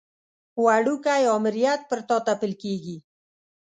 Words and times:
وړوکی 0.63 1.23
امریت 1.37 1.81
پر 1.89 1.99
تا 2.07 2.17
تپل 2.27 2.51
کېږي. 2.61 2.97